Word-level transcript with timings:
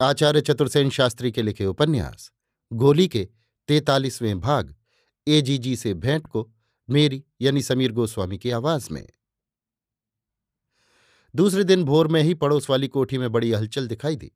आचार्य 0.00 0.40
चतुर्सेन 0.40 0.90
शास्त्री 0.90 1.32
के 1.32 1.42
लिखे 1.42 1.66
उपन्यास, 1.66 2.32
गोली 2.72 3.08
के 3.08 3.28
तैतालीसवें 3.68 4.40
भाग, 4.40 4.74
एजीजी 5.28 5.76
से 5.76 5.94
भेंट 5.94 6.26
को 6.26 6.52
मेरी 6.90 7.24
यानी 7.40 7.62
समीर 7.62 7.92
गोस्वामी 7.92 8.38
की 8.38 8.50
आवाज़ 8.50 8.88
में। 8.92 9.08
दूसरे 11.36 11.64
दिन 11.64 11.84
भोर 11.84 12.08
में 12.08 12.22
ही 12.22 12.34
पड़ोस 12.34 12.70
वाली 12.70 12.88
कोठी 12.88 13.18
में 13.18 13.32
बड़ी 13.32 13.52
हलचल 13.52 13.88
दिखाई 13.88 14.16
दी। 14.16 14.32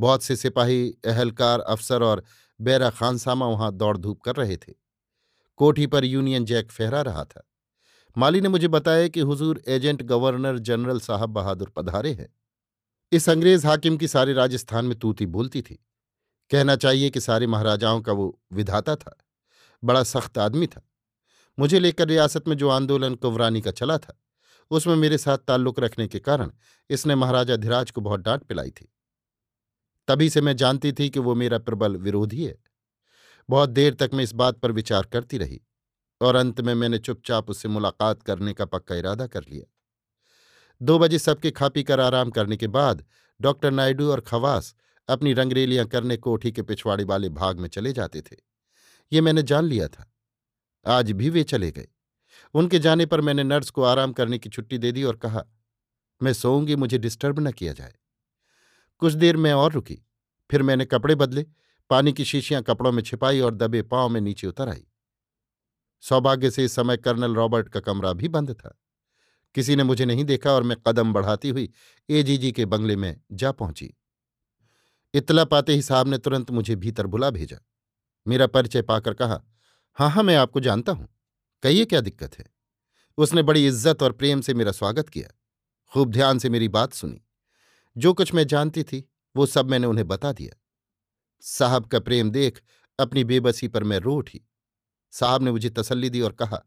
बहुत 0.00 0.22
से 0.22 0.36
सिपाही, 0.36 0.90
अहलकार, 0.90 1.60
अफसर 1.60 2.02
और 2.02 2.24
बैरा 2.60 2.90
खानसामा 2.90 3.46
वहाँ 3.46 3.72
दौड़ 3.72 3.98
धूप 3.98 4.20
कर 4.20 4.36
रहे 4.36 4.56
थे। 4.56 4.72
कोठी 5.56 5.86
पर 5.86 6.04
यूनियन 6.04 6.44
जैक 6.44 6.70
फहरा 6.70 7.02
रहा 7.02 7.24
था। 7.24 7.48
माली 8.18 8.40
ने 8.40 8.48
मुझे 8.48 8.68
बताया 8.68 9.08
कि 9.08 9.20
हुजूर 9.20 9.62
एजेंट 9.68 10.02
गवर्नर 10.02 10.58
जनरल 10.58 11.00
साहब 11.00 11.30
बहादुर 11.30 11.68
पधारे 11.68 12.12
हैं। 12.12 12.34
इस 13.12 13.28
अंग्रेज़ 13.28 13.66
हाकिम 13.66 13.96
की 13.96 14.08
सारे 14.08 14.32
राजस्थान 14.32 14.84
में 14.84 14.98
तूती 14.98 15.26
बोलती 15.26 15.62
थी। 15.62 15.74
कहना 16.50 16.76
चाहिए 16.76 17.10
कि 17.10 17.20
सारे 17.20 17.46
महाराजाओं 17.46 18.00
का 18.00 18.12
वो 18.12 18.40
विधाता 18.52 18.96
था, 18.96 19.16
बड़ा 19.84 20.02
सख्त 20.02 20.38
आदमी 20.38 20.66
था। 20.66 20.82
मुझे 21.58 21.80
लेकर 21.80 22.08
रियासत 22.08 22.48
में 22.48 22.56
जो 22.56 22.68
आंदोलन 22.68 23.14
कुंवरानी 23.14 23.60
का 23.60 23.70
चला 23.70 23.98
था, 23.98 24.20
उसमें 24.70 24.96
मेरे 24.96 25.18
साथ 25.18 25.38
ताल्लुक 25.38 25.80
रखने 25.80 26.06
के 26.08 26.18
कारण 26.18 26.50
इसने 26.90 27.14
महाराजा 27.14 27.56
धीराज 27.56 27.90
को 27.90 28.00
बहुत 28.00 28.20
डांट 28.20 28.42
पिलाई 28.42 28.70
थी। 28.70 28.92
तभी 30.08 30.30
से 30.30 30.40
मैं 30.40 30.56
जानती 30.56 30.92
थी 30.92 31.10
कि 31.10 31.20
वो 31.20 31.34
मेरा 31.34 31.58
प्रबल 31.58 31.96
विरोधी 31.96 32.44
है। 32.44 32.56
बहुत 33.48 33.70
देर 33.70 33.94
तक 33.94 34.10
मैं 34.14 34.24
इस 34.24 34.32
बात 34.32 34.58
पर 34.58 34.72
विचार 34.72 35.06
करती 35.06 35.38
रही 35.38 35.60
और 36.20 36.36
अंत 36.36 36.60
में 36.60 36.74
मैंने 36.74 36.98
चुपचाप 36.98 37.50
उससे 37.50 37.68
मुलाकात 37.68 38.22
करने 38.22 38.52
का 38.52 38.64
पक्का 38.64 38.94
इरादा 38.94 39.26
कर 39.26 39.44
लिया। 39.44 39.71
दो 40.82 40.98
बजे 40.98 41.18
सबके 41.18 41.50
खा 41.50 41.68
पी 41.68 41.82
कर 41.82 42.00
आराम 42.00 42.30
करने 42.30 42.56
के 42.56 42.66
बाद 42.66 43.04
डॉक्टर 43.40 43.70
नायडू 43.70 44.10
और 44.10 44.20
खवास 44.20 44.74
अपनी 45.08 45.32
रंगरेलियाँ 45.32 45.86
करने 45.86 46.16
कोठी 46.16 46.52
के 46.52 46.62
पिछवाड़े 46.62 47.04
वाले 47.04 47.28
भाग 47.28 47.58
में 47.58 47.68
चले 47.68 47.92
जाते 47.92 48.22
थे। 48.22 48.36
ये 49.12 49.20
मैंने 49.20 49.42
जान 49.42 49.64
लिया 49.64 49.88
था। 49.88 50.14
आज 50.86 51.12
भी 51.12 51.30
वे 51.30 51.42
चले 51.42 51.70
गए। 51.70 51.88
उनके 52.54 52.78
जाने 52.78 53.06
पर 53.06 53.20
मैंने 53.20 53.44
नर्स 53.44 53.70
को 53.70 53.82
आराम 53.82 54.12
करने 54.12 54.38
की 54.38 54.48
छुट्टी 54.48 54.78
दे 54.78 54.92
दी 54.92 55.04
और 55.04 55.16
कहा, 55.16 55.44
मैं 56.22 56.32
सोऊँगी, 56.32 56.76
मुझे 56.76 56.98
डिस्टर्ब 56.98 57.40
न 57.40 57.52
किया 57.52 57.72
जाए। 57.72 57.94
कुछ 58.98 59.12
देर 59.12 59.36
मैं 59.36 59.52
और 59.52 59.72
रुकी। 59.72 59.98
फिर 60.50 60.62
मैंने 60.62 60.84
कपड़े 60.84 61.14
बदले, 61.14 61.46
पानी 61.90 62.12
की 62.12 62.24
शीशियाँ 62.24 62.62
कपड़ों 62.62 62.92
में 62.92 63.02
छिपाई 63.02 63.40
और 63.40 63.54
दबे 63.54 63.82
पाँव 63.82 64.08
में 64.08 64.20
नीचे 64.20 64.46
उतर 64.46 64.68
आई। 64.68 64.86
सौभाग्य 66.00 66.50
से 66.50 66.64
इस 66.64 66.72
समय 66.72 66.96
कर्नल 66.96 67.34
रॉबर्ट 67.34 67.68
का 67.68 67.80
कमरा 67.80 68.12
भी 68.12 68.28
बंद 68.28 68.52
था। 68.52 68.78
किसी 69.54 69.76
ने 69.76 69.82
मुझे 69.82 70.04
नहीं 70.04 70.24
देखा 70.24 70.52
और 70.52 70.62
मैं 70.62 70.76
कदम 70.86 71.12
बढ़ाती 71.12 71.48
हुई 71.48 71.68
एजीजी 72.08 72.52
के 72.52 72.64
बंगले 72.64 72.96
में 72.96 73.20
जा 73.32 73.52
पहुँची। 73.52 73.92
इतला 75.14 75.44
पाते 75.44 75.72
ही 75.72 75.82
साहब 75.82 76.08
ने 76.08 76.18
तुरंत 76.18 76.50
मुझे 76.50 76.76
भीतर 76.76 77.06
बुला 77.06 77.30
भेजा। 77.30 77.56
मेरा 78.26 78.46
परिचय 78.46 78.82
पाकर 78.82 79.14
कहा 79.14 79.42
हाँ 79.98 80.10
हाँ 80.10 80.22
मैं 80.22 80.36
आपको 80.36 80.60
जानता 80.60 80.92
हूँ। 80.92 81.08
कहिए 81.62 81.84
क्या 81.84 82.00
दिक्कत 82.00 82.38
है? 82.38 82.44
उसने 83.18 83.42
बड़ी 83.42 83.66
इज़्ज़त 83.66 84.02
और 84.02 84.12
प्रेम 84.12 84.40
से 84.40 84.54
मेरा 84.54 84.72
स्वागत 84.72 85.08
किया। 85.08 85.28
खूब 85.92 86.10
ध्यान 86.10 86.38
से 86.38 86.48
मेरी 86.50 86.68
बात 86.68 86.92
सुनी। 86.92 87.20
जो 87.96 88.12
कुछ 88.14 88.34
मैं 88.34 88.46
जानती 88.46 88.82
थी, 88.82 89.04
वो 89.36 89.46
सब 89.46 89.70
मैंने 89.70 89.86
उन्हें 89.86 90.06
बता 90.08 90.32
दिया। 90.32 90.58
साहब 91.40 91.86
का 91.86 92.00
प्रेम 92.00 92.30
देख 92.30 92.62
अपनी 92.98 93.24
बेबसी 93.24 93.68
पर 93.68 93.84
मैं 93.84 93.98
रो 93.98 94.14
उठी। 94.14 94.40
साहब 95.12 95.42
ने 95.42 95.50
मुझे 95.50 95.70
तसल्ली 95.70 96.10
दी 96.10 96.20
और 96.20 96.32
कहा, 96.32 96.62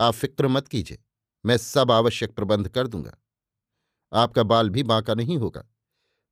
आप 0.00 0.14
फ़िक्र 0.14 0.48
मत 0.48 0.68
कीजिए। 0.68 0.98
मैं 1.44 1.56
सब 1.56 1.90
आवश्यक 1.90 2.34
प्रबंध 2.34 2.68
कर 2.68 2.86
दूँगा। 2.86 3.16
आपका 4.12 4.42
बाल 4.42 4.70
भी 4.70 4.82
बांका 4.82 5.14
नहीं 5.14 5.38
होगा, 5.38 5.64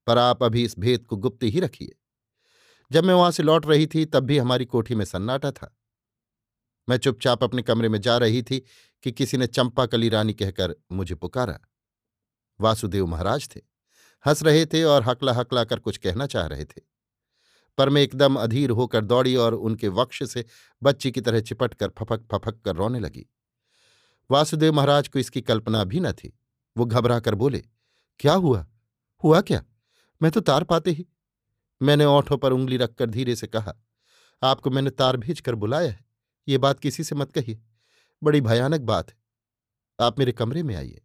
पर 0.06 0.18
आप 0.18 0.42
अभी 0.42 0.64
इस 0.64 0.78
भेद 0.78 1.06
को 1.06 1.16
गुप्त 1.16 1.42
ही 1.42 1.60
रखिए। 1.60 1.96
जब 2.90 3.04
मैं 3.04 3.14
वहाँ 3.14 3.30
से 3.30 3.42
लौट 3.42 3.66
रही 3.66 3.86
थी, 3.86 4.04
तब 4.04 4.24
भी 4.24 4.38
हमारी 4.38 4.64
कोठी 4.64 4.94
में 4.94 5.04
सन्नाटा 5.04 5.50
था। 5.50 5.74
मैं 6.88 6.96
चुपचाप 6.96 7.44
अपने 7.44 7.62
कमरे 7.62 7.88
में 7.88 8.00
जा 8.00 8.16
रही 8.18 8.42
थी 8.42 8.58
कि 9.04 9.12
किसी 9.12 9.36
ने 9.36 9.46
चंपा 9.46 9.86
कली 9.86 10.08
रानी 10.08 10.34
कहकर 10.34 10.74
मुझे 10.92 11.14
पुकारा। 11.14 11.58
वासुदेव 12.60 13.06
महाराज 13.06 13.48
थे, 13.56 13.60
हंस 14.24 14.42
रहे 14.42 14.66
थे 14.66 14.82
और 14.84 15.02
हकला 15.02 15.32
हकला 15.32 15.64
कर 15.64 15.78
कुछ 15.78 15.96
कहना 15.96 16.26
चाह 16.26 16.46
रहे 16.46 16.64
थे। 16.64 16.80
पर 17.78 17.88
मैं 17.88 18.02
एकदम 18.02 18.36
अधीर 18.36 18.70
होकर 18.70 19.04
दौड़ी 19.04 19.34
और 19.36 19.54
उनके 19.54 19.88
वक्ष 19.88 20.22
से 20.22 20.44
बच्ची 20.82 21.10
की 21.12 21.20
तरह 21.20 21.40
चिपट 21.40 21.74
कर 21.74 21.90
फपक 21.98 22.26
फपक 22.32 22.60
कर 22.60 22.76
रोने 22.76 23.00
लगी। 23.00 23.26
वासुदेव 24.30 24.72
महाराज 24.72 25.08
को 25.08 25.18
इसकी 25.18 25.40
कल्पना 25.42 25.82
भी 25.84 26.00
न 26.00 26.12
थी। 26.12 26.32
वो 26.76 26.84
घबरा 26.84 27.18
कर 27.20 27.34
बोले, 27.34 27.62
क्या 28.20 28.32
हुआ? 28.34 28.66
हुआ 29.22 29.40
क्या? 29.40 29.62
मैं 30.20 30.30
तो 30.32 30.40
तार 30.40 30.64
पाते 30.64 30.90
ही 30.90 31.06
मैंने 31.80 32.04
ओठों 32.06 32.36
पर 32.38 32.52
उंगली 32.52 32.76
रखकर 32.76 33.10
धीरे 33.10 33.36
से 33.36 33.46
कहा, 33.46 33.74
आपको 34.42 34.70
मैंने 34.70 34.90
तार 34.90 35.16
भेज 35.16 35.40
कर 35.40 35.54
बुलाया 35.54 35.90
है। 35.90 36.04
ये 36.48 36.58
बात 36.58 36.80
किसी 36.80 37.04
से 37.04 37.14
मत 37.14 37.32
कहिए। 37.32 37.60
बड़ी 38.22 38.40
भयानक 38.40 38.80
बात 38.82 39.10
है। 39.10 39.16
आप 39.98 40.18
मेरे 40.18 40.32
कमरे 40.32 40.62
में 40.62 40.74
आइए 40.76 41.00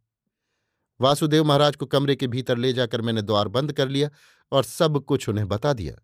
वासुदेव 0.99 1.43
महाराज 1.43 1.75
को 1.75 1.85
कमरे 1.85 2.15
के 2.15 2.27
भीतर 2.27 2.57
ले 2.57 2.71
जाकर 2.73 3.01
मैंने 3.01 3.21
द्वार 3.21 3.47
बंद 3.47 3.73
कर 3.73 3.89
लिया 3.89 4.09
और 4.51 4.63
सब 4.63 4.99
कुछ 4.99 5.27
उन्हें 5.29 5.47
बता 5.47 5.73
दिया। 5.73 5.95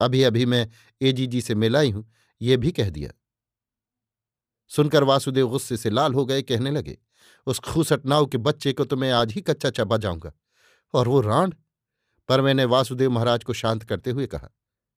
अभी 0.00 0.22
अभी 0.22 0.44
मैं 0.46 0.68
एजीजी 1.00 1.40
से 1.40 1.54
मिलाई 1.54 1.90
हूँ, 1.90 2.04
ये 2.40 2.56
भी 2.56 2.72
कह 2.72 2.90
दिया। 2.90 3.10
सुनकर 4.70 5.04
वासुदेव 5.04 5.48
गुस्से 5.48 5.76
से 5.76 5.90
लाल 5.90 6.14
हो 6.14 6.24
गए, 6.24 6.42
कहने 6.42 6.70
लगे, 6.70 6.96
उस 7.46 7.58
खूसट 7.60 8.06
नाव 8.06 8.26
के 8.26 8.38
बच्चे 8.38 8.72
को 8.72 8.84
तो 8.84 8.96
मैं 8.96 9.10
आज 9.12 9.32
ही 9.32 9.40
कच्चा 9.40 9.70
चबा 9.70 9.96
जाऊँगा। 9.96 10.32
और 10.94 11.08
वो 11.08 11.20
रांड? 11.20 11.54
पर 12.28 12.40
मैंने 12.40 12.64
वासुदेव 12.64 13.10
महाराज 13.10 13.44
को 13.44 13.52
शांत 13.52 13.82
करते 13.82 14.10
हुए 14.10 14.26
कहा, 14.26 14.48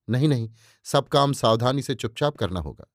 नहीं 0.08 0.28
नहीं, 0.28 0.50
सब 0.86 1.08
काम 1.08 1.34
सावधानी 1.34 1.82
से 1.82 1.96
चुपचाप 1.96 2.38
करना 2.38 2.60
होगा। 2.60 2.86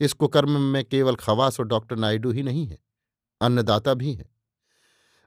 इस 0.00 0.12
कुकर्म 0.12 0.60
में 0.62 0.84
केवल 0.84 1.14
खवास 1.16 1.60
और 1.60 1.66
डॉक्टर 1.66 1.96
नायडू 1.96 2.30
ही 2.30 2.42
नहीं 2.42 2.66
है, 2.66 2.78
अन्नदाता 3.40 3.94
भी 3.94 4.14
है। 4.14 4.28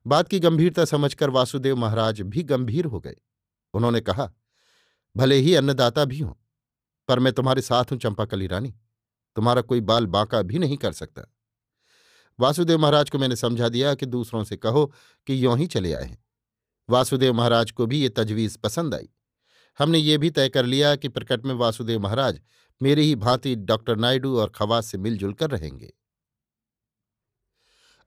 बात 0.05 0.27
की 0.27 0.39
गंभीरता 0.39 0.85
समझकर 0.85 1.29
वासुदेव 1.29 1.75
महाराज 1.75 2.21
भी 2.23 2.43
गंभीर 2.45 2.85
हो 2.85 2.99
गए। 2.99 3.15
उन्होंने 3.73 4.01
कहा, 4.01 4.31
भले 5.15 5.35
ही 5.35 5.55
अन्नदाता 5.55 6.05
भी 6.05 6.19
हों, 6.19 6.33
पर 7.09 7.19
मैं 7.19 7.33
तुम्हारे 7.33 7.61
साथ 7.61 7.91
हूँ, 7.91 7.97
चंपाकली 7.99 8.47
रानी। 8.47 8.73
तुम्हारा 9.37 9.61
कोई 9.61 9.81
बाल 9.81 10.05
बांका 10.05 10.41
भी 10.41 10.59
नहीं 10.59 10.77
कर 10.77 10.91
सकता। 10.91 11.31
वासुदेव 12.39 12.79
महाराज 12.79 13.09
को 13.09 13.17
मैंने 13.17 13.35
समझा 13.35 13.69
दिया 13.69 13.93
कि 13.95 14.05
दूसरों 14.05 14.43
से 14.43 14.57
कहो 14.57 14.85
कि 15.27 15.45
यों 15.45 15.57
ही 15.57 15.67
चले 15.67 15.93
आए 15.93 16.03
हैं। 16.03 16.25
वासुदेव 16.89 17.33
महाराज 17.33 17.71
को 17.71 17.85
भी 17.85 18.01
ये 18.01 18.09
तजवीज 18.09 18.57
पसंद 18.57 18.95
आई। 18.95 19.09
हमने 19.79 19.97
ये 19.97 20.17
भी 20.17 20.29
तय 20.29 20.49
कर 20.49 20.65
लिया 20.65 20.95
कि 20.95 21.07
प्रकट 21.07 21.45
में 21.45 21.53
वासुदेव 21.53 21.99
महाराज 21.99 22.41
मेरी 22.81 23.01
ही 23.01 23.15
भांति 23.15 23.55
डॉक्टर 23.55 23.95
नायडू 23.95 24.37
और 24.37 24.49
खवास 24.49 24.85
से 24.85 24.97
मिलजुल 24.97 25.33
कर 25.33 25.49
रहेंगे। 25.49 25.93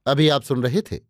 अभी 0.06 0.28
आप 0.28 0.42
सुन 0.42 0.62
रहे 0.62 0.82
थे 0.82 1.00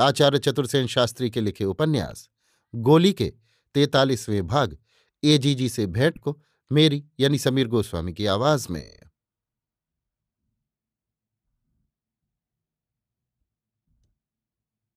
आचार्य 0.00 0.38
चतुर्सेन 0.38 0.86
शास्त्री 0.86 1.30
के 1.30 1.40
लिखे 1.40 1.64
उपन्यास, 1.64 2.28
गोली 2.74 3.12
के 3.12 3.32
तैतालीसवें 3.74 4.46
भाग, 4.46 4.76
एजीजी 5.24 5.68
से 5.68 5.86
भेंट 5.86 6.18
को 6.18 6.40
मेरी 6.70 7.04
यानी 7.20 7.38
समीर 7.38 7.68
गोस्वामी 7.68 8.12
की 8.12 8.26
आवाज़ 8.26 8.66
में। 8.70 9.05